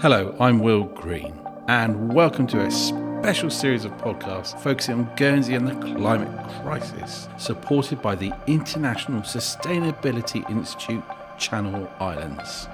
Hello, 0.00 0.34
I'm 0.40 0.60
Will 0.60 0.84
Green, 0.84 1.38
and 1.68 2.14
welcome 2.14 2.46
to 2.46 2.64
a 2.64 2.70
special 2.70 3.50
series 3.50 3.84
of 3.84 3.92
podcasts 3.98 4.58
focusing 4.58 4.94
on 4.94 5.14
Guernsey 5.14 5.54
and 5.54 5.68
the 5.68 5.74
climate 5.74 6.48
crisis, 6.62 7.28
supported 7.36 8.00
by 8.00 8.14
the 8.14 8.32
International 8.46 9.20
Sustainability 9.20 10.48
Institute 10.48 11.02
Channel 11.38 11.86
Islands. 12.00 12.66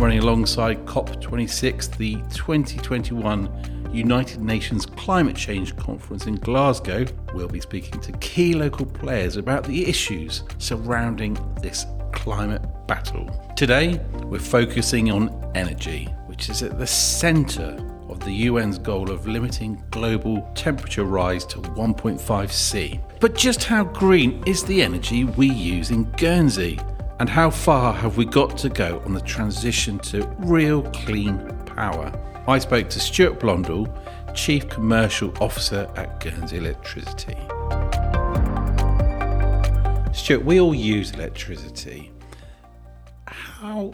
Running 0.00 0.18
alongside 0.18 0.84
COP26, 0.84 1.96
the 1.96 2.14
2021 2.34 3.88
United 3.92 4.40
Nations 4.40 4.84
Climate 4.84 5.36
Change 5.36 5.76
Conference 5.76 6.26
in 6.26 6.34
Glasgow, 6.34 7.06
we'll 7.34 7.46
be 7.46 7.60
speaking 7.60 8.00
to 8.00 8.10
key 8.18 8.54
local 8.54 8.84
players 8.84 9.36
about 9.36 9.62
the 9.62 9.86
issues 9.86 10.42
surrounding 10.58 11.38
this 11.62 11.86
climate 12.28 12.60
battle. 12.86 13.26
Today, 13.56 13.98
we're 14.24 14.38
focusing 14.38 15.10
on 15.10 15.50
energy, 15.54 16.04
which 16.26 16.50
is 16.50 16.62
at 16.62 16.78
the 16.78 16.86
centre 16.86 17.82
of 18.10 18.22
the 18.22 18.48
UN's 18.48 18.78
goal 18.78 19.10
of 19.10 19.26
limiting 19.26 19.82
global 19.90 20.46
temperature 20.54 21.04
rise 21.04 21.46
to 21.46 21.56
1.5 21.56 22.50
C. 22.50 23.00
But 23.18 23.34
just 23.34 23.64
how 23.64 23.84
green 23.84 24.42
is 24.44 24.62
the 24.62 24.82
energy 24.82 25.24
we 25.24 25.48
use 25.48 25.90
in 25.90 26.04
Guernsey? 26.18 26.78
And 27.18 27.30
how 27.30 27.48
far 27.48 27.94
have 27.94 28.18
we 28.18 28.26
got 28.26 28.58
to 28.58 28.68
go 28.68 29.00
on 29.06 29.14
the 29.14 29.22
transition 29.22 29.98
to 30.00 30.26
real 30.38 30.82
clean 30.92 31.38
power? 31.64 32.12
I 32.46 32.58
spoke 32.58 32.90
to 32.90 33.00
Stuart 33.00 33.40
Blondell, 33.40 33.88
Chief 34.34 34.68
Commercial 34.68 35.32
Officer 35.40 35.90
at 35.96 36.20
Guernsey 36.20 36.58
Electricity. 36.58 37.38
Stuart, 40.12 40.44
we 40.44 40.60
all 40.60 40.74
use 40.74 41.12
electricity. 41.12 42.12
How 43.60 43.92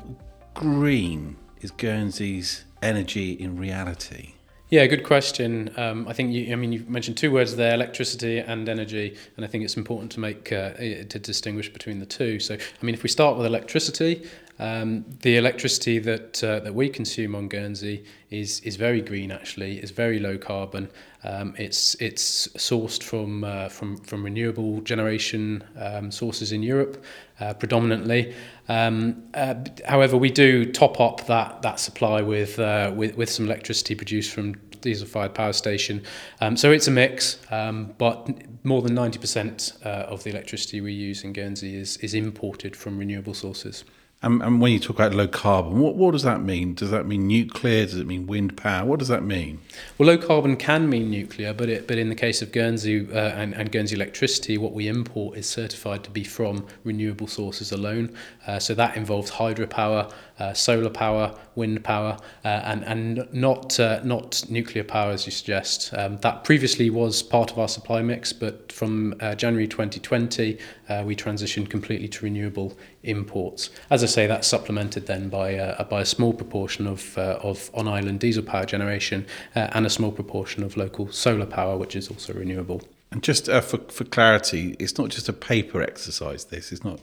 green 0.52 1.36
is 1.62 1.70
Guernsey's 1.70 2.66
energy 2.82 3.32
in 3.32 3.56
reality? 3.56 4.34
Yeah, 4.68 4.84
good 4.84 5.04
question. 5.04 5.72
Um, 5.78 6.06
I 6.06 6.12
think 6.12 6.34
you, 6.34 6.52
I 6.52 6.56
mean 6.56 6.70
you 6.70 6.84
mentioned 6.86 7.16
two 7.16 7.30
words 7.30 7.56
there: 7.56 7.72
electricity 7.72 8.40
and 8.40 8.68
energy, 8.68 9.16
and 9.36 9.44
I 9.44 9.48
think 9.48 9.64
it's 9.64 9.78
important 9.78 10.12
to 10.12 10.20
make 10.20 10.52
uh, 10.52 10.72
to 10.74 11.18
distinguish 11.18 11.72
between 11.72 11.98
the 11.98 12.04
two. 12.04 12.40
So, 12.40 12.56
I 12.56 12.84
mean, 12.84 12.94
if 12.94 13.02
we 13.02 13.08
start 13.08 13.38
with 13.38 13.46
electricity, 13.46 14.28
um, 14.58 15.04
the 15.22 15.36
electricity 15.36 15.98
that 15.98 16.42
uh, 16.44 16.60
that 16.60 16.74
we 16.74 16.88
consume 16.88 17.34
on 17.34 17.48
Guernsey 17.48 18.04
is 18.30 18.60
is 18.60 18.76
very 18.76 19.00
green. 19.00 19.32
Actually, 19.32 19.78
it's 19.78 19.90
very 19.90 20.18
low 20.18 20.38
carbon. 20.38 20.90
Um, 21.24 21.54
it's 21.58 21.96
it's 21.96 22.48
sourced 22.48 23.02
from 23.02 23.42
uh, 23.42 23.68
from 23.68 23.96
from 23.98 24.22
renewable 24.22 24.80
generation 24.82 25.64
um, 25.78 26.10
sources 26.10 26.52
in 26.52 26.62
Europe, 26.62 27.04
uh, 27.40 27.54
predominantly. 27.54 28.34
Um, 28.68 29.24
uh, 29.34 29.54
however, 29.86 30.16
we 30.16 30.30
do 30.30 30.70
top 30.70 31.00
up 31.00 31.26
that 31.26 31.62
that 31.62 31.80
supply 31.80 32.22
with 32.22 32.58
uh, 32.58 32.92
with 32.94 33.16
with 33.16 33.30
some 33.30 33.46
electricity 33.46 33.94
produced 33.96 34.32
from 34.32 34.54
diesel-fired 34.84 35.34
power 35.34 35.54
station. 35.54 36.02
Um, 36.42 36.56
so 36.56 36.70
it's 36.70 36.86
a 36.86 36.90
mix, 36.90 37.38
um, 37.50 37.94
but 37.96 38.28
more 38.64 38.82
than 38.82 38.94
90% 38.94 39.84
uh, 39.84 39.88
of 39.88 40.22
the 40.24 40.30
electricity 40.30 40.82
we 40.82 40.92
use 40.92 41.24
in 41.24 41.32
Guernsey 41.32 41.74
is 41.74 41.96
is 41.96 42.14
imported 42.14 42.76
from 42.76 42.98
renewable 42.98 43.34
sources. 43.34 43.84
And, 44.24 44.42
and 44.42 44.58
when 44.58 44.72
you 44.72 44.78
talk 44.78 44.96
about 44.96 45.12
low 45.12 45.28
carbon, 45.28 45.78
what, 45.78 45.96
what 45.96 46.12
does 46.12 46.22
that 46.22 46.40
mean? 46.40 46.72
Does 46.72 46.90
that 46.90 47.04
mean 47.06 47.26
nuclear? 47.26 47.84
Does 47.84 47.98
it 47.98 48.06
mean 48.06 48.26
wind 48.26 48.56
power? 48.56 48.86
What 48.86 48.98
does 48.98 49.08
that 49.08 49.22
mean? 49.22 49.60
Well, 49.98 50.08
low 50.08 50.16
carbon 50.16 50.56
can 50.56 50.88
mean 50.88 51.10
nuclear, 51.10 51.52
but 51.52 51.68
it, 51.68 51.86
but 51.86 51.98
in 51.98 52.08
the 52.08 52.14
case 52.14 52.40
of 52.40 52.50
Guernsey 52.50 53.06
uh, 53.12 53.18
and, 53.18 53.54
and 53.54 53.70
Guernsey 53.70 53.94
electricity, 53.94 54.56
what 54.56 54.72
we 54.72 54.88
import 54.88 55.36
is 55.36 55.46
certified 55.46 56.04
to 56.04 56.10
be 56.10 56.24
from 56.24 56.66
renewable 56.84 57.26
sources 57.26 57.70
alone. 57.70 58.16
Uh, 58.46 58.58
so 58.58 58.74
that 58.74 58.96
involves 58.96 59.30
hydropower, 59.32 60.10
uh, 60.38 60.52
solar 60.52 60.90
power, 60.90 61.34
wind 61.54 61.84
power, 61.84 62.16
uh, 62.44 62.48
and 62.48 62.84
and 62.84 63.32
not 63.32 63.78
uh, 63.78 64.00
not 64.02 64.44
nuclear 64.48 64.84
power 64.84 65.12
as 65.12 65.26
you 65.26 65.32
suggest. 65.32 65.92
Um, 65.94 66.18
that 66.18 66.44
previously 66.44 66.90
was 66.90 67.22
part 67.22 67.52
of 67.52 67.58
our 67.58 67.68
supply 67.68 68.02
mix, 68.02 68.32
but 68.32 68.72
from 68.72 69.14
uh, 69.20 69.34
January 69.34 69.68
2020, 69.68 70.58
uh, 70.88 71.02
we 71.06 71.14
transitioned 71.14 71.70
completely 71.70 72.08
to 72.08 72.24
renewable 72.24 72.76
imports. 73.02 73.70
As 73.90 74.02
I 74.02 74.06
say, 74.06 74.26
that's 74.26 74.48
supplemented 74.48 75.06
then 75.06 75.28
by 75.28 75.56
by 75.88 76.00
a 76.00 76.06
small 76.06 76.32
proportion 76.32 76.86
of 76.86 77.16
of 77.18 77.70
on 77.74 77.86
island 77.86 78.20
diesel 78.20 78.42
power 78.42 78.64
generation 78.64 79.26
and 79.54 79.86
a 79.86 79.90
small 79.90 80.10
proportion 80.10 80.64
of 80.64 80.76
local 80.76 81.12
solar 81.12 81.46
power, 81.46 81.76
which 81.76 81.94
is 81.94 82.08
also 82.08 82.32
renewable. 82.32 82.82
And 83.14 83.22
just 83.22 83.48
uh, 83.48 83.60
for 83.60 83.78
for 83.78 84.02
clarity, 84.02 84.74
it's 84.80 84.98
not 84.98 85.10
just 85.10 85.28
a 85.28 85.32
paper 85.32 85.80
exercise. 85.80 86.46
This 86.46 86.72
is 86.72 86.82
not 86.82 86.98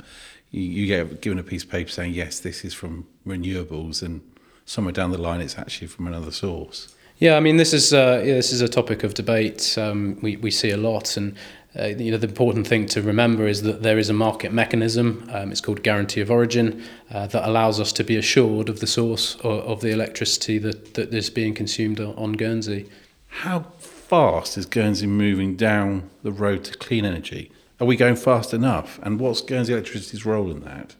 you, 0.51 0.61
you 0.61 0.87
get 0.87 1.21
given 1.21 1.39
a 1.39 1.43
piece 1.43 1.63
of 1.63 1.69
paper 1.69 1.89
saying 1.89 2.13
yes, 2.13 2.39
this 2.39 2.63
is 2.63 2.73
from 2.73 3.07
renewables, 3.25 4.01
and 4.01 4.21
somewhere 4.65 4.93
down 4.93 5.11
the 5.11 5.17
line, 5.17 5.41
it's 5.41 5.57
actually 5.57 5.87
from 5.87 6.07
another 6.07 6.31
source. 6.31 6.95
Yeah, 7.17 7.35
I 7.35 7.39
mean, 7.39 7.57
this 7.57 7.73
is 7.73 7.93
uh, 7.93 8.21
yeah, 8.25 8.33
this 8.33 8.51
is 8.51 8.61
a 8.61 8.67
topic 8.67 9.03
of 9.03 9.13
debate. 9.13 9.77
Um, 9.77 10.17
we 10.21 10.37
we 10.37 10.51
see 10.51 10.71
a 10.71 10.77
lot, 10.77 11.17
and 11.17 11.35
uh, 11.79 11.85
you 11.85 12.11
know, 12.11 12.17
the 12.17 12.27
important 12.27 12.67
thing 12.67 12.85
to 12.87 13.01
remember 13.01 13.47
is 13.47 13.61
that 13.61 13.81
there 13.81 13.97
is 13.97 14.09
a 14.09 14.13
market 14.13 14.51
mechanism. 14.51 15.29
Um, 15.31 15.51
it's 15.51 15.61
called 15.61 15.83
guarantee 15.83 16.21
of 16.21 16.29
origin 16.29 16.83
uh, 17.11 17.27
that 17.27 17.47
allows 17.47 17.79
us 17.79 17.93
to 17.93 18.03
be 18.03 18.17
assured 18.17 18.69
of 18.69 18.79
the 18.79 18.87
source 18.87 19.35
of, 19.35 19.45
of 19.45 19.81
the 19.81 19.91
electricity 19.91 20.57
that, 20.57 20.95
that 20.95 21.13
is 21.13 21.29
being 21.29 21.53
consumed 21.53 21.99
on 21.99 22.33
Guernsey. 22.33 22.89
How 23.27 23.67
fast 23.79 24.57
is 24.57 24.65
Guernsey 24.65 25.07
moving 25.07 25.55
down 25.55 26.09
the 26.23 26.31
road 26.33 26.65
to 26.65 26.77
clean 26.77 27.05
energy? 27.05 27.51
Are 27.81 27.85
we 27.85 27.95
going 27.95 28.15
fast 28.15 28.53
enough? 28.53 28.99
And 29.01 29.19
what's 29.19 29.41
Guernsey 29.41 29.73
Electricity's 29.73 30.23
role 30.23 30.51
in 30.51 30.59
that? 30.59 30.93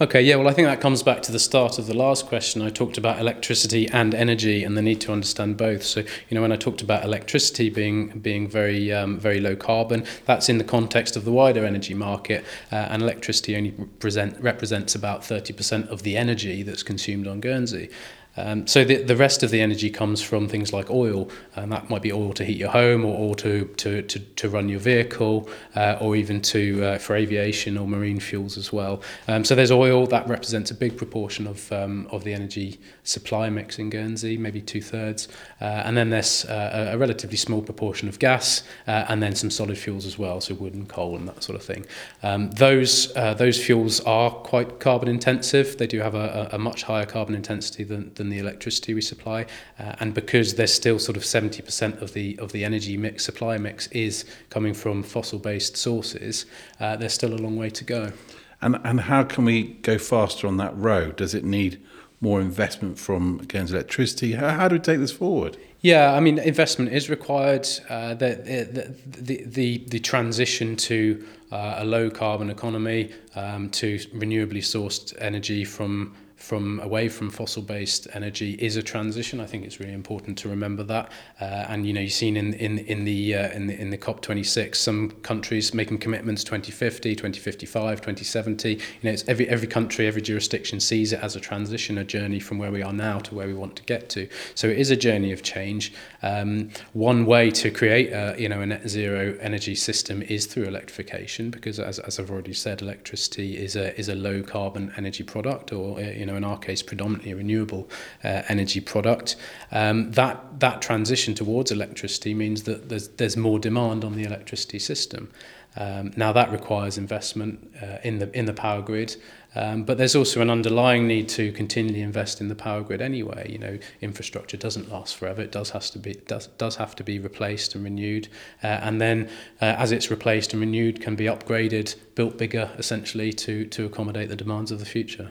Okay, 0.00 0.22
yeah, 0.22 0.36
well, 0.36 0.46
I 0.46 0.52
think 0.52 0.68
that 0.68 0.80
comes 0.80 1.02
back 1.02 1.20
to 1.22 1.32
the 1.32 1.40
start 1.40 1.80
of 1.80 1.88
the 1.88 1.96
last 1.96 2.26
question. 2.26 2.62
I 2.62 2.70
talked 2.70 2.96
about 2.96 3.18
electricity 3.18 3.88
and 3.88 4.14
energy 4.14 4.62
and 4.62 4.76
the 4.76 4.82
need 4.82 5.00
to 5.00 5.12
understand 5.12 5.56
both. 5.56 5.82
So, 5.82 6.04
you 6.28 6.36
know, 6.36 6.42
when 6.42 6.52
I 6.52 6.56
talked 6.56 6.80
about 6.80 7.02
electricity 7.02 7.70
being 7.70 8.20
being 8.20 8.46
very 8.46 8.92
um, 8.92 9.18
very 9.18 9.40
low 9.40 9.56
carbon, 9.56 10.04
that's 10.26 10.48
in 10.48 10.58
the 10.58 10.64
context 10.64 11.16
of 11.16 11.24
the 11.24 11.32
wider 11.32 11.64
energy 11.64 11.94
market, 11.94 12.44
uh, 12.70 12.76
and 12.76 13.02
electricity 13.02 13.56
only 13.56 13.72
present, 13.98 14.40
represents 14.40 14.94
about 14.94 15.22
30% 15.22 15.88
of 15.88 16.04
the 16.04 16.16
energy 16.16 16.62
that's 16.62 16.84
consumed 16.84 17.26
on 17.26 17.40
Guernsey. 17.40 17.90
Um, 18.38 18.66
so 18.66 18.84
the, 18.84 19.02
the 19.02 19.16
rest 19.16 19.42
of 19.42 19.50
the 19.50 19.60
energy 19.60 19.90
comes 19.90 20.22
from 20.22 20.48
things 20.48 20.72
like 20.72 20.90
oil, 20.90 21.28
and 21.56 21.72
that 21.72 21.90
might 21.90 22.02
be 22.02 22.12
oil 22.12 22.32
to 22.34 22.44
heat 22.44 22.56
your 22.56 22.70
home, 22.70 23.04
or 23.04 23.18
oil 23.18 23.34
to, 23.36 23.64
to, 23.76 24.02
to, 24.02 24.18
to 24.18 24.48
run 24.48 24.68
your 24.68 24.80
vehicle, 24.80 25.48
uh, 25.74 25.96
or 26.00 26.16
even 26.16 26.40
to 26.42 26.84
uh, 26.84 26.98
for 26.98 27.16
aviation 27.16 27.76
or 27.76 27.86
marine 27.86 28.20
fuels 28.20 28.56
as 28.56 28.72
well. 28.72 29.02
Um, 29.26 29.44
so 29.44 29.54
there's 29.54 29.70
oil 29.70 30.06
that 30.06 30.28
represents 30.28 30.70
a 30.70 30.74
big 30.74 30.96
proportion 30.96 31.46
of 31.46 31.70
um, 31.72 32.06
of 32.10 32.24
the 32.24 32.34
energy 32.34 32.78
supply 33.02 33.50
mix 33.50 33.78
in 33.78 33.90
Guernsey, 33.90 34.36
maybe 34.36 34.60
two 34.60 34.80
thirds, 34.80 35.28
uh, 35.60 35.64
and 35.64 35.96
then 35.96 36.10
there's 36.10 36.44
uh, 36.44 36.90
a 36.92 36.98
relatively 36.98 37.36
small 37.36 37.62
proportion 37.62 38.08
of 38.08 38.18
gas, 38.18 38.62
uh, 38.86 39.04
and 39.08 39.22
then 39.22 39.34
some 39.34 39.50
solid 39.50 39.78
fuels 39.78 40.06
as 40.06 40.18
well, 40.18 40.40
so 40.40 40.54
wood 40.54 40.74
and 40.74 40.88
coal 40.88 41.16
and 41.16 41.28
that 41.28 41.42
sort 41.42 41.56
of 41.56 41.64
thing. 41.64 41.86
Um, 42.22 42.50
those 42.52 43.14
uh, 43.16 43.34
those 43.34 43.62
fuels 43.62 44.00
are 44.00 44.30
quite 44.30 44.80
carbon 44.80 45.08
intensive. 45.08 45.76
They 45.78 45.86
do 45.86 46.00
have 46.00 46.14
a, 46.14 46.50
a 46.52 46.58
much 46.58 46.82
higher 46.84 47.06
carbon 47.06 47.34
intensity 47.34 47.84
than, 47.84 48.12
than 48.14 48.27
the 48.30 48.38
electricity 48.38 48.94
we 48.94 49.00
supply, 49.00 49.46
uh, 49.78 49.94
and 50.00 50.14
because 50.14 50.54
there's 50.54 50.72
still 50.72 50.98
sort 50.98 51.16
of 51.16 51.22
70% 51.22 52.00
of 52.02 52.12
the 52.12 52.38
of 52.38 52.52
the 52.52 52.64
energy 52.64 52.96
mix 52.96 53.24
supply 53.24 53.58
mix 53.58 53.86
is 53.88 54.24
coming 54.50 54.74
from 54.74 55.02
fossil-based 55.02 55.76
sources, 55.76 56.46
uh, 56.80 56.96
there's 56.96 57.12
still 57.12 57.34
a 57.34 57.40
long 57.42 57.56
way 57.56 57.70
to 57.70 57.84
go. 57.84 58.12
And 58.60 58.78
and 58.84 59.00
how 59.00 59.24
can 59.24 59.44
we 59.44 59.74
go 59.82 59.98
faster 59.98 60.46
on 60.46 60.56
that 60.58 60.76
road? 60.76 61.16
Does 61.16 61.34
it 61.34 61.44
need 61.44 61.80
more 62.20 62.40
investment 62.40 62.98
from 62.98 63.38
Guernsey 63.38 63.74
Electricity? 63.74 64.32
How, 64.32 64.50
how 64.50 64.68
do 64.68 64.76
we 64.76 64.80
take 64.80 64.98
this 64.98 65.12
forward? 65.12 65.56
Yeah, 65.80 66.12
I 66.12 66.20
mean, 66.20 66.38
investment 66.38 66.92
is 66.92 67.08
required. 67.08 67.68
Uh, 67.88 68.14
the, 68.14 68.34
the, 68.34 69.22
the, 69.22 69.44
the, 69.44 69.78
the 69.86 69.98
transition 70.00 70.74
to 70.76 71.24
uh, 71.52 71.76
a 71.78 71.84
low 71.84 72.10
carbon 72.10 72.50
economy, 72.50 73.12
um, 73.36 73.70
to 73.70 73.98
renewably 74.12 74.58
sourced 74.58 75.14
energy 75.20 75.64
from 75.64 76.16
from 76.38 76.78
away 76.80 77.08
from 77.08 77.30
fossil-based 77.30 78.06
energy 78.14 78.52
is 78.52 78.76
a 78.76 78.82
transition. 78.82 79.40
I 79.40 79.46
think 79.46 79.64
it's 79.64 79.80
really 79.80 79.92
important 79.92 80.38
to 80.38 80.48
remember 80.48 80.84
that. 80.84 81.10
Uh, 81.40 81.66
and 81.68 81.84
you 81.84 81.92
know, 81.92 82.00
you've 82.00 82.12
seen 82.12 82.36
in 82.36 82.54
in 82.54 82.78
in 82.78 83.04
the 83.04 83.34
uh, 83.34 83.50
in 83.50 83.66
the 83.66 83.78
in 83.78 83.90
the 83.90 83.98
COP26 83.98 84.76
some 84.76 85.10
countries 85.22 85.74
making 85.74 85.98
commitments 85.98 86.44
2050, 86.44 87.16
2055, 87.16 88.00
2070. 88.00 88.74
You 88.74 88.78
know, 89.02 89.10
it's 89.10 89.24
every 89.26 89.48
every 89.48 89.66
country, 89.66 90.06
every 90.06 90.22
jurisdiction 90.22 90.78
sees 90.78 91.12
it 91.12 91.20
as 91.20 91.34
a 91.34 91.40
transition, 91.40 91.98
a 91.98 92.04
journey 92.04 92.38
from 92.38 92.58
where 92.58 92.70
we 92.70 92.82
are 92.82 92.92
now 92.92 93.18
to 93.18 93.34
where 93.34 93.48
we 93.48 93.54
want 93.54 93.74
to 93.76 93.82
get 93.82 94.08
to. 94.10 94.28
So 94.54 94.68
it 94.68 94.78
is 94.78 94.90
a 94.92 94.96
journey 94.96 95.32
of 95.32 95.42
change. 95.42 95.92
Um, 96.22 96.70
one 96.92 97.26
way 97.26 97.50
to 97.50 97.70
create 97.70 98.12
a, 98.12 98.36
you 98.38 98.48
know 98.48 98.60
a 98.60 98.66
net 98.66 98.88
zero 98.88 99.36
energy 99.40 99.74
system 99.74 100.22
is 100.22 100.46
through 100.46 100.64
electrification 100.64 101.50
because 101.50 101.80
as 101.80 101.98
as 101.98 102.20
I've 102.20 102.30
already 102.30 102.54
said, 102.54 102.80
electricity 102.80 103.58
is 103.58 103.74
a 103.74 103.98
is 103.98 104.08
a 104.08 104.14
low 104.14 104.42
carbon 104.42 104.92
energy 104.96 105.24
product 105.24 105.72
or 105.72 106.00
you 106.00 106.26
know 106.26 106.27
in 106.36 106.44
our 106.44 106.58
case 106.58 106.82
predominantly 106.82 107.32
a 107.32 107.36
renewable 107.36 107.88
uh, 108.24 108.42
energy 108.48 108.80
product. 108.80 109.36
Um, 109.72 110.12
that 110.12 110.60
that 110.60 110.82
transition 110.82 111.34
towards 111.34 111.70
electricity 111.70 112.34
means 112.34 112.64
that 112.64 112.88
there's 112.88 113.08
there's 113.08 113.36
more 113.36 113.58
demand 113.58 114.04
on 114.04 114.14
the 114.14 114.24
electricity 114.24 114.78
system. 114.78 115.30
Um, 115.76 116.12
now 116.16 116.32
that 116.32 116.50
requires 116.50 116.98
investment 116.98 117.72
uh, 117.80 117.98
in 118.02 118.18
the 118.18 118.36
in 118.36 118.46
the 118.46 118.52
power 118.52 118.82
grid, 118.82 119.16
um, 119.54 119.84
but 119.84 119.96
there's 119.96 120.16
also 120.16 120.40
an 120.40 120.50
underlying 120.50 121.06
need 121.06 121.28
to 121.30 121.52
continually 121.52 122.00
invest 122.00 122.40
in 122.40 122.48
the 122.48 122.54
power 122.54 122.82
grid 122.82 123.00
anyway. 123.00 123.50
You 123.50 123.58
know, 123.58 123.78
infrastructure 124.00 124.56
doesn't 124.56 124.90
last 124.90 125.16
forever; 125.16 125.40
it 125.42 125.52
does 125.52 125.70
has 125.70 125.90
to 125.90 125.98
be 125.98 126.14
does 126.26 126.48
does 126.58 126.76
have 126.76 126.96
to 126.96 127.04
be 127.04 127.18
replaced 127.18 127.74
and 127.74 127.84
renewed, 127.84 128.28
uh, 128.62 128.66
and 128.66 129.00
then 129.00 129.28
uh, 129.60 129.66
as 129.78 129.92
it's 129.92 130.10
replaced 130.10 130.52
and 130.52 130.60
renewed, 130.60 131.00
can 131.00 131.14
be 131.14 131.26
upgraded, 131.26 131.94
built 132.14 132.38
bigger, 132.38 132.70
essentially 132.76 133.32
to 133.34 133.66
to 133.66 133.84
accommodate 133.84 134.30
the 134.30 134.36
demands 134.36 134.72
of 134.72 134.80
the 134.80 134.86
future. 134.86 135.30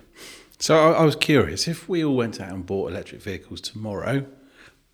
So 0.59 0.91
I, 0.93 1.01
I 1.01 1.05
was 1.05 1.15
curious 1.15 1.67
if 1.67 1.87
we 1.87 2.03
all 2.03 2.15
went 2.15 2.41
out 2.41 2.51
and 2.51 2.65
bought 2.65 2.91
electric 2.91 3.21
vehicles 3.21 3.61
tomorrow 3.61 4.25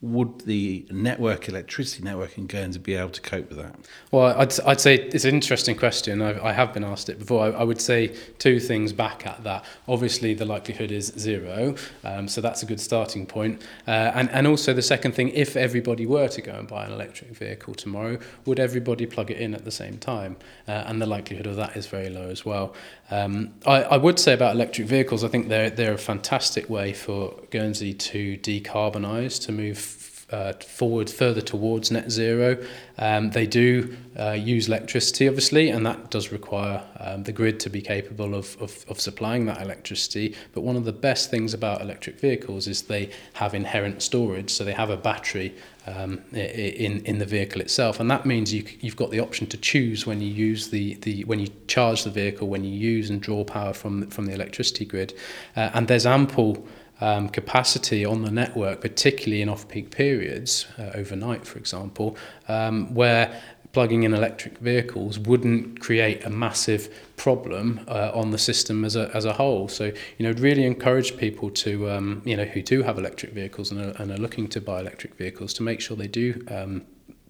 would 0.04 0.42
the 0.42 0.86
network, 0.92 1.48
electricity 1.48 2.04
network 2.04 2.38
in 2.38 2.46
Guernsey 2.46 2.78
be 2.78 2.94
able 2.94 3.10
to 3.12 3.22
cope 3.22 3.48
with 3.48 3.58
that? 3.58 3.74
Well, 4.12 4.38
I'd, 4.38 4.60
I'd 4.66 4.82
say 4.82 4.96
it's 4.96 5.24
an 5.24 5.34
interesting 5.34 5.78
question. 5.78 6.22
I've, 6.22 6.44
I 6.44 6.52
have 6.52 6.74
been 6.74 6.84
asked 6.84 7.08
it 7.08 7.20
before. 7.20 7.46
I, 7.46 7.52
I 7.52 7.64
would 7.64 7.80
say 7.80 8.14
two 8.38 8.60
things 8.60 8.92
back 8.92 9.26
at 9.26 9.46
that. 9.46 9.64
Obviously, 9.88 10.34
the 10.34 10.44
likelihood 10.44 10.92
is 10.92 11.14
zero, 11.18 11.76
um, 12.04 12.28
so 12.28 12.42
that's 12.42 12.62
a 12.64 12.66
good 12.66 12.82
starting 12.82 13.26
point. 13.26 13.62
Uh, 13.88 14.12
and, 14.14 14.30
and 14.32 14.46
also, 14.46 14.74
the 14.74 14.82
second 14.82 15.14
thing, 15.14 15.30
if 15.30 15.56
everybody 15.56 16.06
were 16.06 16.28
to 16.28 16.42
go 16.42 16.52
and 16.52 16.68
buy 16.68 16.86
an 16.86 16.92
electric 16.92 17.32
vehicle 17.32 17.74
tomorrow, 17.74 18.20
would 18.46 18.60
everybody 18.60 19.06
plug 19.06 19.32
it 19.32 19.38
in 19.38 19.54
at 19.54 19.64
the 19.64 19.72
same 19.72 19.98
time? 19.98 20.36
Uh, 20.68 20.84
and 20.86 21.02
the 21.02 21.06
likelihood 21.06 21.48
of 21.48 21.56
that 21.56 21.78
is 21.78 21.88
very 21.88 22.10
low 22.10 22.28
as 22.30 22.44
well. 22.44 22.76
Um, 23.10 23.54
I, 23.66 23.84
I 23.84 23.98
would 23.98 24.20
say 24.20 24.34
about 24.34 24.56
electric 24.56 24.88
vehicles, 24.88 25.24
I 25.24 25.30
think 25.30 25.48
they're, 25.48 25.70
they're 25.70 25.94
a 25.94 25.98
fantastic 25.98 26.70
way 26.70 26.92
for 26.92 27.40
Guernsey 27.52 27.94
to 27.94 28.38
decarbonise, 28.40 29.42
to 29.46 29.54
move 29.54 29.93
uh, 30.34 30.54
forward 30.54 31.10
further 31.10 31.42
towards 31.42 31.92
net 31.92 32.12
zero. 32.12 32.58
Um, 32.98 33.30
they 33.30 33.46
do 33.46 33.96
uh, 34.20 34.32
use 34.32 34.68
electricity, 34.68 35.28
obviously, 35.28 35.70
and 35.70 35.86
that 35.86 36.10
does 36.10 36.32
require 36.32 36.84
um, 37.00 37.24
the 37.24 37.32
grid 37.32 37.60
to 37.62 37.70
be 37.70 37.82
capable 37.82 38.34
of, 38.34 38.60
of, 38.60 38.84
of 38.90 39.00
supplying 39.00 39.46
that 39.46 39.62
electricity. 39.62 40.36
But 40.54 40.62
one 40.62 40.76
of 40.76 40.86
the 40.86 40.92
best 40.92 41.30
things 41.30 41.54
about 41.54 41.82
electric 41.82 42.20
vehicles 42.20 42.68
is 42.68 42.84
they 42.84 43.12
have 43.34 43.54
inherent 43.54 44.02
storage, 44.02 44.50
so 44.50 44.64
they 44.64 44.74
have 44.74 44.90
a 44.90 44.98
battery 44.98 45.54
um, 45.86 46.22
in 46.32 47.02
in 47.06 47.18
the 47.20 47.26
vehicle 47.26 47.62
itself, 47.62 48.00
and 48.00 48.10
that 48.10 48.26
means 48.26 48.54
you 48.54 48.64
you've 48.80 48.96
got 48.96 49.12
the 49.12 49.20
option 49.20 49.46
to 49.48 49.58
choose 49.58 50.08
when 50.08 50.22
you 50.22 50.30
use 50.30 50.70
the 50.70 50.96
the 50.96 51.24
when 51.26 51.40
you 51.40 51.50
charge 51.68 52.04
the 52.04 52.10
vehicle, 52.10 52.48
when 52.48 52.64
you 52.64 52.74
use 52.74 53.10
and 53.10 53.22
draw 53.22 53.44
power 53.44 53.74
from 53.74 54.08
from 54.10 54.26
the 54.26 54.34
electricity 54.34 54.86
grid, 54.86 55.14
uh, 55.56 55.70
and 55.74 55.88
there's 55.88 56.06
ample 56.06 56.66
um, 57.04 57.28
capacity 57.28 58.06
on 58.06 58.22
the 58.22 58.32
network, 58.32 58.80
particularly 58.80 59.42
in 59.42 59.50
off-peak 59.50 59.92
periods, 59.92 60.66
uh, 60.80 60.92
overnight, 60.96 61.46
for 61.46 61.60
example, 61.60 62.16
um, 62.48 62.94
where 62.94 63.42
plugging 63.74 64.04
in 64.04 64.14
electric 64.14 64.58
vehicles 64.60 65.20
wouldn't 65.20 65.82
create 65.82 66.24
a 66.24 66.30
massive 66.30 66.88
problem 67.18 67.82
uh, 67.90 68.12
on 68.14 68.32
the 68.32 68.38
system 68.38 68.86
as 68.86 68.96
a, 68.96 69.12
as 69.14 69.26
a 69.26 69.34
whole. 69.34 69.68
So, 69.68 69.86
you 70.18 70.26
know, 70.26 70.32
really 70.40 70.64
encourage 70.64 71.18
people 71.18 71.50
to, 71.50 71.90
um, 71.90 72.22
you 72.24 72.38
know, 72.38 72.46
who 72.46 72.62
do 72.62 72.84
have 72.84 72.98
electric 72.98 73.34
vehicles 73.34 73.72
and 73.72 73.82
are, 73.82 74.02
and 74.02 74.10
are 74.10 74.18
looking 74.18 74.48
to 74.50 74.62
buy 74.62 74.80
electric 74.80 75.16
vehicles 75.16 75.54
to 75.56 75.64
make 75.64 75.82
sure 75.82 75.98
they 75.98 76.08
do 76.08 76.42
um, 76.50 76.84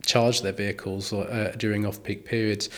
charge 0.05 0.41
their 0.41 0.53
vehicles 0.53 1.11
uh, 1.13 1.53
during 1.57 1.85
off-peak 1.85 2.25
periods 2.25 2.69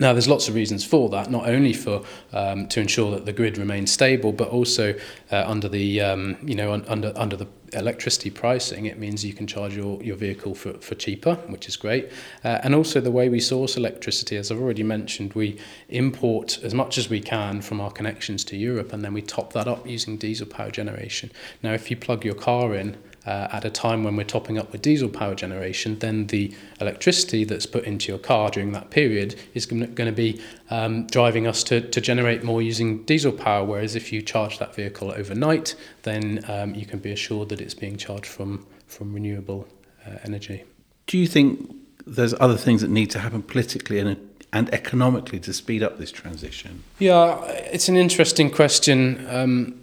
Now, 0.00 0.14
there's 0.14 0.28
lots 0.28 0.48
of 0.48 0.54
reasons 0.54 0.82
for 0.82 1.10
that, 1.10 1.30
not 1.30 1.46
only 1.46 1.74
for 1.74 2.02
um, 2.32 2.66
to 2.68 2.80
ensure 2.80 3.10
that 3.12 3.26
the 3.26 3.34
grid 3.34 3.58
remains 3.58 3.92
stable, 3.92 4.32
but 4.32 4.48
also 4.48 4.94
uh, 5.30 5.44
under 5.46 5.68
the 5.68 6.00
um, 6.00 6.38
you 6.42 6.54
know 6.54 6.72
un, 6.72 6.84
under 6.88 7.12
under 7.14 7.36
the 7.36 7.46
electricity 7.72 8.30
pricing, 8.30 8.86
it 8.86 8.98
means 8.98 9.24
you 9.24 9.34
can 9.34 9.46
charge 9.46 9.76
your, 9.76 10.02
your 10.02 10.16
vehicle 10.16 10.54
for, 10.54 10.72
for 10.74 10.94
cheaper, 10.94 11.34
which 11.46 11.68
is 11.68 11.76
great. 11.76 12.10
Uh, 12.42 12.58
and 12.62 12.74
also 12.74 13.00
the 13.00 13.10
way 13.10 13.28
we 13.28 13.40
source 13.40 13.76
electricity, 13.76 14.36
as 14.36 14.50
I've 14.50 14.60
already 14.60 14.82
mentioned, 14.82 15.34
we 15.34 15.58
import 15.88 16.58
as 16.62 16.74
much 16.74 16.98
as 16.98 17.08
we 17.08 17.20
can 17.20 17.60
from 17.60 17.80
our 17.80 17.90
connections 17.90 18.42
to 18.44 18.56
Europe, 18.56 18.92
and 18.92 19.04
then 19.04 19.12
we 19.12 19.22
top 19.22 19.52
that 19.52 19.68
up 19.68 19.86
using 19.86 20.16
diesel 20.16 20.46
power 20.46 20.70
generation. 20.70 21.30
Now, 21.62 21.72
if 21.72 21.90
you 21.90 21.96
plug 21.96 22.24
your 22.24 22.34
car 22.34 22.74
in 22.74 22.96
uh, 23.26 23.48
at 23.52 23.64
a 23.64 23.70
time 23.70 24.02
when 24.02 24.16
we're 24.16 24.24
topping 24.24 24.58
up 24.58 24.72
with 24.72 24.82
diesel 24.82 25.08
power 25.08 25.34
generation, 25.34 25.98
then 25.98 26.26
the 26.28 26.52
electricity 26.80 27.44
that's 27.44 27.66
put 27.66 27.84
into 27.84 28.10
your 28.10 28.18
car 28.18 28.50
during 28.50 28.72
that 28.72 28.90
period 28.90 29.34
is 29.54 29.66
going 29.66 29.94
to 29.94 30.12
be 30.12 30.40
um, 30.70 31.06
driving 31.06 31.46
us 31.46 31.62
to, 31.64 31.80
to 31.80 32.00
generate 32.00 32.42
more 32.42 32.62
using 32.62 33.02
diesel 33.04 33.32
power. 33.32 33.64
Whereas 33.64 33.94
if 33.94 34.12
you 34.12 34.22
charge 34.22 34.58
that 34.58 34.74
vehicle 34.74 35.12
overnight, 35.12 35.74
then 36.02 36.44
um, 36.48 36.74
you 36.74 36.86
can 36.86 36.98
be 36.98 37.12
assured 37.12 37.50
that 37.50 37.60
it's 37.60 37.74
being 37.74 37.96
charged 37.96 38.26
from, 38.26 38.66
from 38.86 39.12
renewable 39.12 39.68
uh, 40.06 40.16
energy. 40.24 40.64
Do 41.06 41.18
you 41.18 41.26
think 41.26 41.76
there's 42.06 42.34
other 42.40 42.56
things 42.56 42.80
that 42.80 42.90
need 42.90 43.10
to 43.10 43.18
happen 43.18 43.42
politically 43.42 43.98
and 43.98 44.16
and 44.52 44.72
economically 44.74 45.38
to 45.38 45.52
speed 45.52 45.80
up 45.80 45.98
this 45.98 46.10
transition? 46.10 46.82
Yeah, 46.98 47.40
it's 47.44 47.88
an 47.88 47.96
interesting 47.96 48.50
question. 48.50 49.24
Um, 49.30 49.80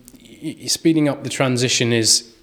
speeding 0.68 1.08
up 1.08 1.24
the 1.24 1.30
transition 1.30 1.94
is 1.94 2.34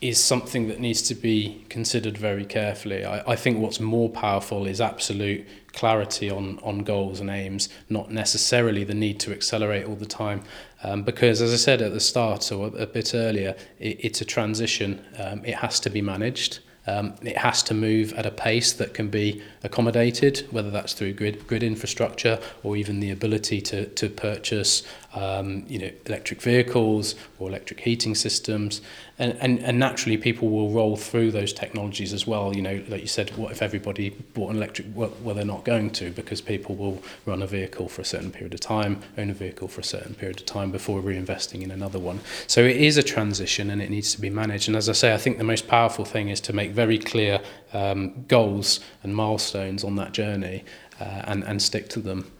is 0.00 0.22
something 0.22 0.68
that 0.68 0.80
needs 0.80 1.02
to 1.02 1.14
be 1.14 1.64
considered 1.68 2.16
very 2.16 2.44
carefully. 2.44 3.04
I, 3.04 3.32
I 3.32 3.36
think 3.36 3.58
what's 3.58 3.80
more 3.80 4.08
powerful 4.08 4.66
is 4.66 4.80
absolute 4.80 5.46
clarity 5.72 6.30
on, 6.30 6.58
on 6.62 6.78
goals 6.78 7.20
and 7.20 7.28
aims, 7.28 7.68
not 7.90 8.10
necessarily 8.10 8.82
the 8.82 8.94
need 8.94 9.20
to 9.20 9.32
accelerate 9.32 9.86
all 9.86 9.96
the 9.96 10.06
time. 10.06 10.42
Um, 10.82 11.02
because, 11.02 11.42
as 11.42 11.52
I 11.52 11.56
said 11.56 11.82
at 11.82 11.92
the 11.92 12.00
start 12.00 12.50
or 12.50 12.68
a, 12.68 12.82
a 12.82 12.86
bit 12.86 13.14
earlier, 13.14 13.54
it, 13.78 13.98
it's 14.00 14.20
a 14.22 14.24
transition. 14.24 15.04
Um, 15.18 15.44
it 15.44 15.56
has 15.56 15.78
to 15.80 15.90
be 15.90 16.00
managed. 16.00 16.60
Um, 16.86 17.14
it 17.22 17.36
has 17.36 17.62
to 17.64 17.74
move 17.74 18.14
at 18.14 18.24
a 18.24 18.30
pace 18.30 18.72
that 18.72 18.94
can 18.94 19.10
be 19.10 19.42
accommodated, 19.62 20.46
whether 20.50 20.70
that's 20.70 20.94
through 20.94 21.12
grid, 21.12 21.46
grid 21.46 21.62
infrastructure 21.62 22.40
or 22.62 22.74
even 22.76 23.00
the 23.00 23.10
ability 23.10 23.60
to, 23.60 23.86
to 23.86 24.08
purchase 24.08 24.82
um, 25.14 25.64
you 25.68 25.78
know, 25.78 25.90
electric 26.06 26.40
vehicles 26.40 27.14
or 27.38 27.48
electric 27.48 27.80
heating 27.80 28.14
systems. 28.14 28.80
And, 29.18 29.36
and, 29.40 29.58
and 29.60 29.78
naturally, 29.78 30.16
people 30.16 30.48
will 30.48 30.70
roll 30.70 30.96
through 30.96 31.32
those 31.32 31.52
technologies 31.52 32.12
as 32.12 32.26
well. 32.26 32.54
You 32.54 32.62
know, 32.62 32.82
like 32.88 33.00
you 33.00 33.06
said, 33.06 33.36
what 33.36 33.52
if 33.52 33.60
everybody 33.60 34.10
bought 34.10 34.50
an 34.50 34.56
electric? 34.56 34.88
Well, 34.94 35.12
well, 35.22 35.34
they're 35.34 35.44
not 35.44 35.64
going 35.64 35.90
to 35.92 36.10
because 36.10 36.40
people 36.40 36.76
will 36.76 37.02
run 37.26 37.42
a 37.42 37.46
vehicle 37.46 37.88
for 37.88 38.02
a 38.02 38.04
certain 38.04 38.30
period 38.30 38.54
of 38.54 38.60
time, 38.60 39.00
own 39.18 39.30
a 39.30 39.34
vehicle 39.34 39.68
for 39.68 39.80
a 39.80 39.84
certain 39.84 40.14
period 40.14 40.40
of 40.40 40.46
time 40.46 40.70
before 40.70 41.00
reinvesting 41.00 41.62
in 41.62 41.70
another 41.70 41.98
one. 41.98 42.20
So 42.46 42.62
it 42.62 42.76
is 42.76 42.96
a 42.96 43.02
transition 43.02 43.70
and 43.70 43.82
it 43.82 43.90
needs 43.90 44.14
to 44.14 44.20
be 44.20 44.30
managed. 44.30 44.68
And 44.68 44.76
as 44.76 44.88
I 44.88 44.92
say, 44.92 45.12
I 45.12 45.18
think 45.18 45.38
the 45.38 45.44
most 45.44 45.66
powerful 45.68 46.04
thing 46.04 46.28
is 46.28 46.40
to 46.42 46.52
make 46.52 46.70
very 46.70 46.98
clear 46.98 47.40
um, 47.72 48.24
goals 48.26 48.80
and 49.02 49.14
milestones 49.14 49.84
on 49.84 49.96
that 49.96 50.12
journey 50.12 50.64
uh, 51.00 51.04
and, 51.24 51.42
and 51.44 51.60
stick 51.60 51.88
to 51.90 52.00
them. 52.00 52.30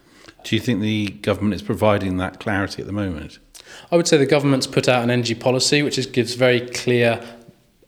Do 0.45 0.57
you 0.57 0.61
think 0.61 0.81
the 0.81 1.09
government 1.09 1.55
is 1.55 1.63
providing 1.63 2.17
that 2.17 2.41
clarity 2.41 2.83
at 2.83 2.87
the 2.87 2.93
moment? 2.93 3.39
I 3.91 3.97
would 3.97 4.09
say 4.09 4.17
the 4.17 4.27
government's 4.27 4.67
put 4.67 4.89
out 4.89 5.05
an 5.05 5.11
energy 5.11 5.35
policy 5.35 5.83
which 5.83 5.99
is, 5.99 6.07
gives 6.07 6.35
very 6.35 6.61
clear 6.61 7.23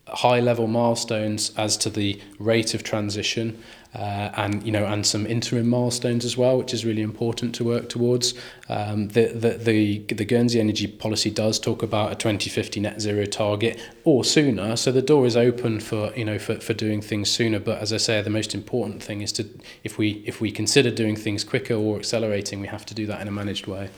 high 0.09 0.41
level 0.41 0.67
milestones 0.67 1.53
as 1.57 1.77
to 1.79 1.91
the 1.91 2.21
rate 2.39 2.75
of 2.75 2.83
transition 2.83 3.63
uh, 3.95 4.31
and 4.37 4.65
you 4.65 4.73
know 4.73 4.87
and 4.87 5.07
some 5.07 5.27
interim 5.27 5.69
milestones 5.69 6.25
as 6.25 6.37
well 6.37 6.57
which 6.57 6.73
is 6.73 6.85
really 6.85 7.03
important 7.03 7.55
to 7.55 7.65
work 7.65 7.89
towards. 7.89 8.35
Um, 8.69 9.09
the, 9.09 9.27
the, 9.27 9.51
the, 9.59 9.99
the 10.15 10.25
Guernsey 10.25 10.59
energy 10.59 10.87
policy 10.87 11.31
does 11.31 11.59
talk 11.59 11.83
about 11.83 12.11
a 12.11 12.15
2050 12.15 12.81
net 12.81 13.01
zero 13.03 13.27
target 13.27 13.79
or 14.05 14.25
sooner. 14.25 14.77
So 14.77 14.93
the 14.93 15.03
door 15.03 15.27
is 15.27 15.37
open 15.37 15.79
for 15.81 16.13
you 16.15 16.25
know 16.25 16.39
for, 16.39 16.57
for 16.61 16.73
doing 16.73 17.03
things 17.03 17.31
sooner. 17.31 17.61
But 17.61 17.79
as 17.79 17.93
I 17.93 17.99
say 17.99 18.23
the 18.23 18.31
most 18.31 18.55
important 18.55 19.03
thing 19.03 19.21
is 19.21 19.33
to 19.33 19.49
if 19.85 19.99
we 19.99 20.23
if 20.27 20.41
we 20.41 20.51
consider 20.51 20.91
doing 20.91 21.17
things 21.17 21.45
quicker 21.45 21.75
or 21.75 21.99
accelerating 21.99 22.61
we 22.61 22.69
have 22.69 22.87
to 22.87 22.95
do 22.95 23.07
that 23.07 23.21
in 23.21 23.29
a 23.29 23.33
managed 23.33 23.67
way. 23.67 23.91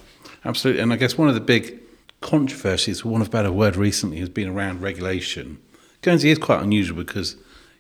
Absolutely. 0.44 0.82
And 0.82 0.92
I 0.92 0.96
guess 0.96 1.16
one 1.16 1.28
of 1.28 1.34
the 1.34 1.40
big 1.40 1.80
controversies 2.20 3.04
one 3.04 3.20
of 3.20 3.30
better 3.30 3.52
word 3.52 3.76
recently 3.76 4.18
has 4.18 4.28
been 4.28 4.48
around 4.48 4.82
regulation. 4.82 5.58
Guernsey 6.02 6.30
is 6.30 6.38
quite 6.38 6.62
unusual 6.62 6.96
because 6.96 7.36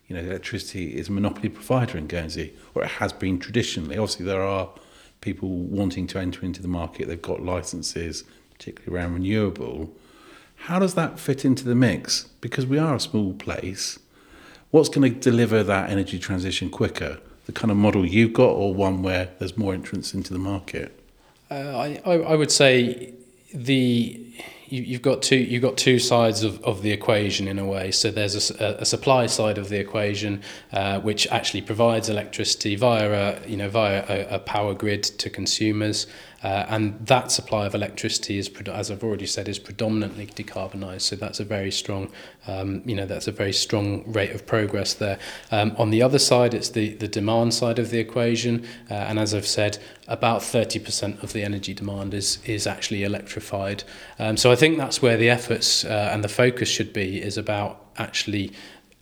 you 0.08 0.16
know 0.16 0.22
electricity 0.22 0.96
is 0.96 1.08
a 1.08 1.12
monopoly 1.12 1.48
provider 1.48 1.98
in 1.98 2.06
Guernsey, 2.06 2.54
or 2.74 2.82
it 2.82 2.90
has 2.92 3.12
been 3.12 3.38
traditionally. 3.38 3.96
Obviously, 3.96 4.26
there 4.26 4.42
are 4.42 4.70
people 5.20 5.48
wanting 5.48 6.06
to 6.08 6.18
enter 6.18 6.44
into 6.44 6.60
the 6.60 6.68
market. 6.68 7.08
They've 7.08 7.20
got 7.20 7.42
licenses, 7.42 8.24
particularly 8.52 8.94
around 8.94 9.14
renewable. 9.14 9.92
How 10.56 10.78
does 10.78 10.94
that 10.94 11.18
fit 11.18 11.44
into 11.44 11.64
the 11.64 11.74
mix? 11.74 12.24
Because 12.40 12.66
we 12.66 12.78
are 12.78 12.94
a 12.94 13.00
small 13.00 13.34
place. 13.34 13.98
What's 14.70 14.88
going 14.88 15.12
to 15.12 15.18
deliver 15.18 15.62
that 15.62 15.90
energy 15.90 16.18
transition 16.18 16.70
quicker? 16.70 17.18
The 17.46 17.52
kind 17.52 17.70
of 17.70 17.76
model 17.76 18.06
you've 18.06 18.32
got, 18.32 18.50
or 18.50 18.74
one 18.74 19.02
where 19.02 19.30
there's 19.38 19.56
more 19.56 19.74
entrance 19.74 20.14
into 20.14 20.32
the 20.32 20.38
market? 20.38 20.98
Uh, 21.50 21.54
I, 21.54 22.00
I 22.06 22.34
would 22.34 22.50
say 22.50 23.12
the 23.52 24.20
you, 24.66 24.94
have 24.94 25.02
got 25.02 25.22
two 25.22 25.36
you've 25.36 25.62
got 25.62 25.76
two 25.76 25.98
sides 25.98 26.42
of, 26.42 26.62
of 26.64 26.82
the 26.82 26.90
equation 26.90 27.48
in 27.48 27.58
a 27.58 27.66
way. 27.66 27.90
So 27.90 28.10
there's 28.10 28.50
a, 28.50 28.76
a 28.80 28.84
supply 28.84 29.26
side 29.26 29.58
of 29.58 29.68
the 29.68 29.78
equation, 29.78 30.42
uh, 30.72 31.00
which 31.00 31.26
actually 31.28 31.62
provides 31.62 32.08
electricity 32.08 32.76
via 32.76 33.12
a 33.12 33.48
you 33.48 33.56
know 33.56 33.68
via 33.68 34.04
a, 34.08 34.36
a 34.36 34.38
power 34.38 34.74
grid 34.74 35.02
to 35.04 35.30
consumers, 35.30 36.06
uh, 36.44 36.66
and 36.68 37.06
that 37.06 37.32
supply 37.32 37.64
of 37.64 37.74
electricity 37.74 38.36
is, 38.36 38.50
as 38.66 38.90
I've 38.90 39.02
already 39.02 39.26
said, 39.26 39.48
is 39.48 39.58
predominantly 39.58 40.26
decarbonised. 40.26 41.00
So 41.00 41.16
that's 41.16 41.40
a 41.40 41.44
very 41.44 41.70
strong, 41.70 42.10
um, 42.46 42.82
you 42.84 42.94
know, 42.94 43.06
that's 43.06 43.26
a 43.26 43.32
very 43.32 43.54
strong 43.54 44.04
rate 44.12 44.32
of 44.32 44.46
progress 44.46 44.92
there. 44.92 45.18
Um, 45.50 45.74
on 45.78 45.88
the 45.90 46.02
other 46.02 46.18
side, 46.18 46.52
it's 46.52 46.68
the 46.68 46.94
the 46.94 47.08
demand 47.08 47.54
side 47.54 47.78
of 47.78 47.90
the 47.90 47.98
equation, 47.98 48.66
uh, 48.90 48.94
and 48.94 49.18
as 49.18 49.34
I've 49.34 49.46
said, 49.46 49.78
about 50.06 50.42
30% 50.42 51.22
of 51.22 51.32
the 51.32 51.42
energy 51.42 51.72
demand 51.72 52.12
is 52.12 52.38
is 52.44 52.66
actually 52.66 53.04
electrified. 53.04 53.84
Um, 54.18 54.36
so 54.36 54.50
I 54.54 54.56
think 54.56 54.78
that's 54.78 55.02
where 55.02 55.16
the 55.16 55.30
efforts 55.30 55.84
uh, 55.84 56.10
and 56.12 56.22
the 56.22 56.28
focus 56.28 56.68
should 56.68 56.92
be 56.92 57.20
is 57.20 57.36
about 57.36 57.86
actually 57.96 58.52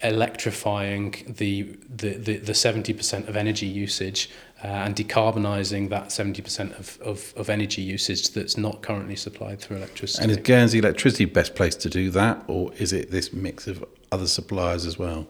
electrifying 0.01 1.15
the 1.29 1.77
the, 1.91 2.15
the, 2.15 2.37
the 2.39 2.53
70% 2.53 3.29
of 3.29 3.37
energy 3.37 3.67
usage 3.67 4.31
uh, 4.65 4.69
and 4.69 4.97
decarbonising 4.97 5.91
that 5.91 6.07
70% 6.09 6.79
of, 6.79 6.99
of, 7.03 7.35
of 7.37 7.51
energy 7.51 7.83
usage 7.83 8.31
that's 8.31 8.57
not 8.57 8.81
currently 8.81 9.15
supplied 9.15 9.61
through 9.61 9.77
electricity. 9.77 10.23
And 10.23 10.31
is 10.31 10.39
Guernsey 10.39 10.79
Electricity 10.79 11.27
best 11.27 11.55
place 11.55 11.77
to 11.77 11.91
do 11.91 12.09
that, 12.13 12.43
or 12.47 12.73
is 12.79 12.95
it 12.95 13.11
this 13.11 13.35
mix 13.35 13.67
of 13.67 13.85
other 14.11 14.29
suppliers 14.29 14.87
as 14.87 14.99
well? 14.99 15.29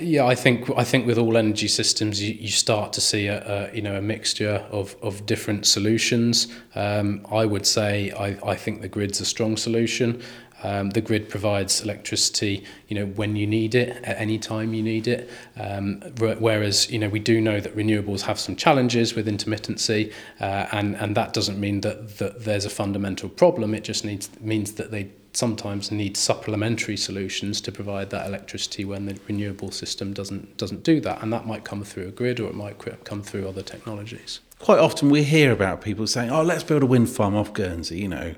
Yeah, 0.00 0.24
I 0.24 0.34
think 0.34 0.70
I 0.74 0.84
think 0.84 1.06
with 1.06 1.18
all 1.18 1.36
energy 1.36 1.68
systems, 1.68 2.22
you, 2.22 2.34
you 2.34 2.48
start 2.48 2.94
to 2.94 3.00
see 3.02 3.26
a, 3.26 3.68
a 3.70 3.74
you 3.74 3.82
know 3.82 3.96
a 3.96 4.00
mixture 4.00 4.66
of, 4.70 4.96
of 5.02 5.26
different 5.26 5.66
solutions. 5.66 6.48
Um, 6.74 7.26
I 7.30 7.44
would 7.44 7.66
say 7.66 8.10
I, 8.12 8.38
I 8.52 8.56
think 8.56 8.80
the 8.80 8.88
grid's 8.88 9.20
a 9.20 9.26
strong 9.26 9.58
solution. 9.58 10.22
Um, 10.62 10.90
the 10.90 11.00
grid 11.00 11.28
provides 11.28 11.82
electricity, 11.82 12.64
you 12.88 12.96
know, 12.98 13.06
when 13.06 13.36
you 13.36 13.46
need 13.46 13.74
it, 13.74 14.02
at 14.04 14.18
any 14.18 14.38
time 14.38 14.72
you 14.72 14.82
need 14.82 15.06
it. 15.06 15.28
Um, 15.56 16.00
whereas, 16.18 16.90
you 16.90 16.98
know, 16.98 17.08
we 17.08 17.18
do 17.18 17.40
know 17.40 17.60
that 17.60 17.76
renewables 17.76 18.22
have 18.22 18.38
some 18.38 18.56
challenges 18.56 19.14
with 19.14 19.26
intermittency, 19.26 20.12
uh, 20.40 20.66
and 20.72 20.96
and 20.96 21.16
that 21.16 21.32
doesn't 21.32 21.60
mean 21.60 21.82
that 21.82 22.18
that 22.18 22.44
there's 22.44 22.64
a 22.64 22.70
fundamental 22.70 23.28
problem. 23.28 23.74
It 23.74 23.84
just 23.84 24.04
needs 24.04 24.30
means 24.40 24.72
that 24.72 24.90
they 24.90 25.10
sometimes 25.34 25.90
need 25.90 26.16
supplementary 26.16 26.96
solutions 26.96 27.60
to 27.60 27.70
provide 27.70 28.08
that 28.08 28.26
electricity 28.26 28.86
when 28.86 29.04
the 29.04 29.18
renewable 29.28 29.70
system 29.70 30.14
doesn't 30.14 30.56
doesn't 30.56 30.82
do 30.82 31.00
that, 31.00 31.22
and 31.22 31.32
that 31.32 31.46
might 31.46 31.64
come 31.64 31.84
through 31.84 32.08
a 32.08 32.10
grid 32.10 32.40
or 32.40 32.48
it 32.48 32.54
might 32.54 32.78
come 33.04 33.22
through 33.22 33.46
other 33.46 33.62
technologies. 33.62 34.40
Quite 34.58 34.78
often 34.78 35.10
we 35.10 35.22
hear 35.22 35.52
about 35.52 35.82
people 35.82 36.06
saying, 36.06 36.30
"Oh, 36.30 36.42
let's 36.42 36.64
build 36.64 36.82
a 36.82 36.86
wind 36.86 37.10
farm 37.10 37.36
off 37.36 37.52
Guernsey," 37.52 37.98
you 37.98 38.08
know, 38.08 38.34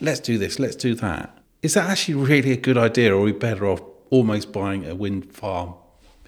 let's 0.00 0.20
do 0.20 0.36
this, 0.36 0.58
let's 0.58 0.76
do 0.76 0.94
that. 0.96 1.41
Is 1.62 1.74
that 1.74 1.88
actually 1.88 2.14
really 2.14 2.50
a 2.50 2.56
good 2.56 2.76
idea, 2.76 3.14
or 3.14 3.20
are 3.20 3.22
we 3.22 3.30
better 3.30 3.66
off 3.66 3.82
almost 4.10 4.52
buying 4.52 4.84
a 4.84 4.96
wind 4.96 5.32
farm 5.32 5.74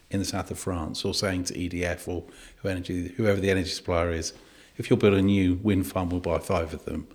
in 0.09 0.21
the 0.21 0.25
south 0.25 0.53
of 0.53 0.59
France, 0.61 1.05
or 1.05 1.13
saying 1.13 1.45
to 1.45 1.55
EDF 1.55 2.07
or 2.07 2.23
whoever 2.63 3.41
the 3.41 3.51
energy 3.51 3.69
supplier 3.69 4.13
is, 4.13 4.33
if 4.77 4.89
you'll 4.89 4.99
build 4.99 5.15
a 5.15 5.23
new 5.23 5.55
wind 5.55 5.89
farm, 5.89 6.11
we'll 6.11 6.21
buy 6.21 6.39
five 6.39 6.73
of 6.73 6.85
them? 6.85 7.09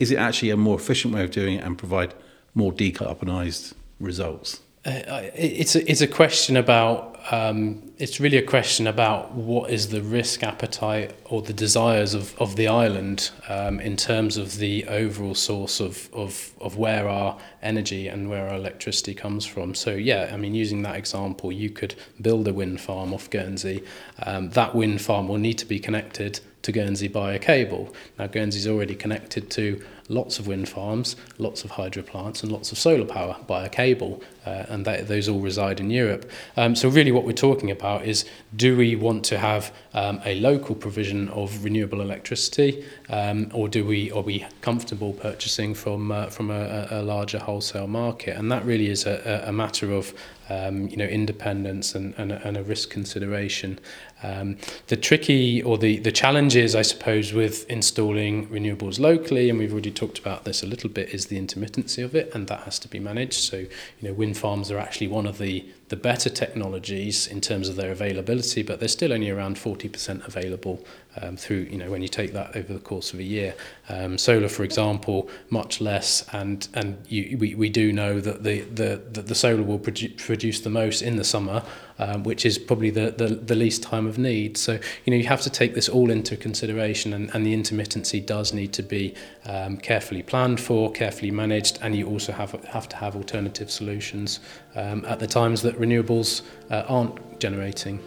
Is 0.00 0.10
it 0.10 0.16
actually 0.16 0.48
a 0.48 0.56
more 0.56 0.78
efficient 0.78 1.12
way 1.12 1.22
of 1.24 1.30
doing 1.30 1.58
it 1.58 1.64
and 1.64 1.76
provide 1.76 2.14
more 2.54 2.72
decarbonised 2.72 3.74
results? 4.00 4.60
Uh, 4.84 5.22
it's 5.34 5.74
a, 5.74 5.90
it's 5.90 6.00
a 6.00 6.06
question 6.06 6.56
about 6.56 7.18
um, 7.30 7.82
it's 7.98 8.20
really 8.20 8.38
a 8.38 8.42
question 8.42 8.86
about 8.86 9.32
what 9.32 9.70
is 9.70 9.88
the 9.88 10.00
risk 10.00 10.42
appetite 10.42 11.14
or 11.26 11.42
the 11.42 11.52
desires 11.52 12.14
of, 12.14 12.34
of 12.40 12.56
the 12.56 12.68
island 12.68 13.30
um, 13.48 13.80
in 13.80 13.96
terms 13.96 14.36
of 14.36 14.56
the 14.56 14.86
overall 14.86 15.34
source 15.34 15.80
of, 15.80 16.08
of, 16.14 16.52
of 16.60 16.76
where 16.76 17.08
our 17.08 17.38
energy 17.60 18.08
and 18.08 18.30
where 18.30 18.48
our 18.48 18.54
electricity 18.54 19.14
comes 19.14 19.44
from. 19.44 19.74
So 19.74 19.90
yeah, 19.90 20.30
I 20.32 20.36
mean 20.36 20.54
using 20.54 20.82
that 20.82 20.96
example, 20.96 21.52
you 21.52 21.70
could 21.70 21.96
build 22.20 22.48
a 22.48 22.54
wind 22.54 22.80
farm 22.80 23.12
off 23.12 23.28
Guernsey. 23.28 23.84
Um, 24.22 24.50
that 24.50 24.74
wind 24.74 25.02
farm 25.02 25.28
will 25.28 25.38
need 25.38 25.58
to 25.58 25.66
be 25.66 25.80
connected 25.80 26.40
to 26.62 26.72
Guernsey 26.72 27.08
by 27.08 27.34
a 27.34 27.38
cable. 27.38 27.94
Now 28.18 28.28
Guernsey's 28.28 28.66
already 28.66 28.94
connected 28.94 29.50
to 29.52 29.84
lots 30.08 30.38
of 30.38 30.46
wind 30.46 30.68
farms, 30.68 31.16
lots 31.38 31.64
of 31.64 31.72
hydro 31.72 32.02
plants, 32.02 32.42
and 32.42 32.50
lots 32.50 32.72
of 32.72 32.78
solar 32.78 33.04
power 33.04 33.36
by 33.46 33.66
a 33.66 33.68
cable, 33.68 34.22
uh, 34.46 34.64
and 34.68 34.84
that, 34.84 35.08
those 35.08 35.28
all 35.28 35.40
reside 35.40 35.80
in 35.80 35.90
Europe. 35.90 36.30
Um, 36.56 36.74
so, 36.74 36.88
really, 36.88 37.12
what 37.12 37.24
we're 37.24 37.32
talking 37.32 37.70
about 37.70 38.04
is 38.04 38.24
do 38.56 38.76
we 38.76 38.96
want 38.96 39.24
to 39.26 39.38
have 39.38 39.72
um, 39.94 40.20
a 40.24 40.38
local 40.40 40.74
provision 40.74 41.28
of 41.30 41.64
renewable 41.64 42.00
electricity, 42.00 42.84
um, 43.10 43.50
or 43.52 43.68
do 43.68 43.84
we 43.84 44.10
are 44.12 44.22
we 44.22 44.46
comfortable 44.60 45.12
purchasing 45.12 45.74
from 45.74 46.12
uh, 46.12 46.26
from 46.26 46.50
a, 46.50 46.88
a 46.90 47.02
larger 47.02 47.38
wholesale 47.38 47.86
market? 47.86 48.36
And 48.36 48.50
that 48.52 48.64
really 48.64 48.88
is 48.88 49.06
a, 49.06 49.44
a 49.46 49.52
matter 49.52 49.92
of 49.92 50.14
um, 50.50 50.88
you 50.88 50.96
know, 50.96 51.04
independence 51.04 51.94
and, 51.94 52.14
and, 52.16 52.32
and 52.32 52.56
a 52.56 52.62
risk 52.62 52.90
consideration. 52.90 53.78
Um, 54.22 54.56
the 54.88 54.96
tricky 54.96 55.62
or 55.62 55.78
the, 55.78 55.98
the 55.98 56.10
challenges, 56.10 56.74
I 56.74 56.82
suppose, 56.82 57.32
with 57.32 57.68
installing 57.70 58.48
renewables 58.48 58.98
locally, 58.98 59.48
and 59.50 59.58
we've 59.58 59.72
already 59.72 59.92
talked 59.92 60.18
about 60.18 60.44
this 60.44 60.62
a 60.62 60.66
little 60.66 60.90
bit, 60.90 61.10
is 61.10 61.26
the 61.26 61.38
intermittency 61.40 62.02
of 62.04 62.14
it, 62.14 62.34
and 62.34 62.48
that 62.48 62.60
has 62.60 62.78
to 62.80 62.88
be 62.88 62.98
managed. 62.98 63.34
So, 63.34 63.58
you 63.58 63.68
know, 64.02 64.12
wind 64.12 64.27
farms 64.34 64.70
are 64.70 64.78
actually 64.78 65.08
one 65.08 65.26
of 65.26 65.38
the 65.38 65.66
the 65.88 65.96
better 65.96 66.28
technologies 66.28 67.26
in 67.26 67.40
terms 67.40 67.68
of 67.68 67.76
their 67.76 67.90
availability, 67.90 68.62
but 68.62 68.78
they're 68.78 68.88
still 68.88 69.12
only 69.12 69.30
around 69.30 69.56
40% 69.56 70.26
available 70.26 70.84
um, 71.20 71.36
through, 71.36 71.68
you 71.70 71.78
know, 71.78 71.90
when 71.90 72.02
you 72.02 72.08
take 72.08 72.32
that 72.32 72.54
over 72.56 72.72
the 72.72 72.78
course 72.78 73.12
of 73.12 73.18
a 73.18 73.24
year. 73.24 73.54
Um, 73.88 74.18
solar, 74.18 74.48
for 74.48 74.64
example, 74.64 75.28
much 75.50 75.80
less, 75.80 76.26
and 76.32 76.68
and 76.74 76.98
you, 77.08 77.38
we, 77.38 77.54
we 77.54 77.68
do 77.68 77.92
know 77.92 78.20
that 78.20 78.44
the, 78.44 78.60
the, 78.60 79.22
the, 79.22 79.34
solar 79.34 79.62
will 79.62 79.78
produ- 79.78 80.16
produce 80.18 80.60
the 80.60 80.70
most 80.70 81.00
in 81.02 81.16
the 81.16 81.24
summer, 81.24 81.62
um, 81.98 82.22
which 82.22 82.44
is 82.44 82.58
probably 82.58 82.90
the, 82.90 83.10
the, 83.10 83.28
the 83.28 83.54
least 83.54 83.82
time 83.82 84.06
of 84.06 84.18
need. 84.18 84.56
So, 84.56 84.78
you 85.04 85.10
know, 85.10 85.16
you 85.16 85.26
have 85.26 85.40
to 85.42 85.50
take 85.50 85.74
this 85.74 85.88
all 85.88 86.10
into 86.10 86.36
consideration, 86.36 87.12
and, 87.12 87.34
and 87.34 87.44
the 87.44 87.54
intermittency 87.54 88.24
does 88.24 88.52
need 88.52 88.72
to 88.74 88.82
be 88.82 89.14
um, 89.46 89.78
carefully 89.78 90.22
planned 90.22 90.60
for, 90.60 90.92
carefully 90.92 91.30
managed, 91.30 91.78
and 91.82 91.96
you 91.96 92.06
also 92.06 92.32
have, 92.32 92.52
have 92.64 92.88
to 92.90 92.96
have 92.96 93.16
alternative 93.16 93.70
solutions 93.70 94.40
um, 94.76 95.04
at 95.06 95.18
the 95.18 95.26
times 95.26 95.62
renewables 95.78 96.42
uh, 96.70 96.84
aren't 96.88 97.40
generating. 97.40 98.00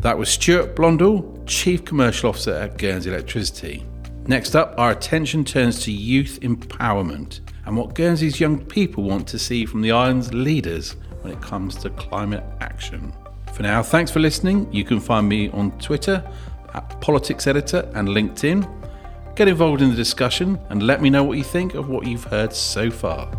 That 0.00 0.18
was 0.18 0.28
Stuart 0.28 0.76
Blondell, 0.76 1.46
Chief 1.46 1.84
Commercial 1.84 2.28
Officer 2.28 2.52
at 2.54 2.76
Guernsey 2.76 3.10
Electricity. 3.10 3.86
Next 4.26 4.54
up, 4.54 4.74
our 4.78 4.90
attention 4.90 5.44
turns 5.44 5.82
to 5.84 5.92
youth 5.92 6.38
empowerment 6.42 7.40
and 7.66 7.76
what 7.76 7.94
Guernsey's 7.94 8.38
young 8.38 8.64
people 8.64 9.04
want 9.04 9.26
to 9.28 9.38
see 9.38 9.64
from 9.66 9.80
the 9.80 9.92
island's 9.92 10.32
leaders 10.32 10.96
when 11.22 11.32
it 11.32 11.40
comes 11.40 11.74
to 11.76 11.90
climate 11.90 12.44
action. 12.60 13.12
For 13.54 13.62
now, 13.62 13.82
thanks 13.82 14.10
for 14.10 14.20
listening. 14.20 14.70
You 14.72 14.84
can 14.84 15.00
find 15.00 15.28
me 15.28 15.48
on 15.50 15.70
Twitter 15.78 16.22
at 16.74 17.00
Politics 17.00 17.46
Editor 17.46 17.90
and 17.94 18.08
LinkedIn. 18.08 18.68
Get 19.36 19.48
involved 19.48 19.80
in 19.80 19.90
the 19.90 19.96
discussion 19.96 20.58
and 20.68 20.82
let 20.82 21.00
me 21.00 21.08
know 21.08 21.24
what 21.24 21.38
you 21.38 21.44
think 21.44 21.74
of 21.74 21.88
what 21.88 22.06
you've 22.06 22.24
heard 22.24 22.52
so 22.52 22.90
far. 22.90 23.30